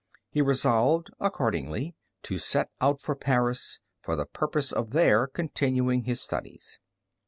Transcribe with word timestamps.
He 0.31 0.41
resolved, 0.41 1.11
accordingly, 1.19 1.95
to 2.23 2.39
set 2.39 2.71
out 2.81 2.99
for 2.99 3.13
Paris 3.13 3.79
for 4.01 4.15
the 4.15 4.25
purpose 4.25 4.71
of 4.71 4.93
there 4.93 5.27
continuing 5.27 6.05
his 6.05 6.19
studies. 6.19 6.79